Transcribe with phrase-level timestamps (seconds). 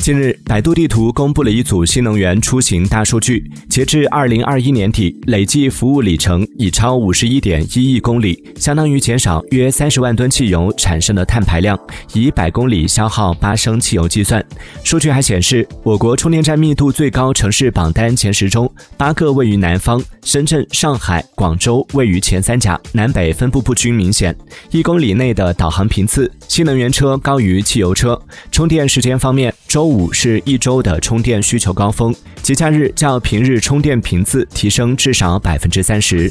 [0.00, 11.78] 近日，百度地图公布了一组新能源出行大数据，截至二零二一年底，累计服务里程已超五十一点一亿公里，相当于减少约三十万吨汽油产生的碳排量。
[12.14, 14.42] 以百公里消耗八升汽油计算，
[14.82, 24.34] 数据还显示，我国充电站密度最高城市榜单前十中，八个位于南方，深圳、上海、广州位于前三甲，南北分布不均明显。
[24.70, 28.18] 一公里内的导航频次，新能源车高于汽油车。
[28.50, 36.30] 充电时间方面，周五是一周的充电需求高峰，节假日较平日充电频次提升至少百分之三十。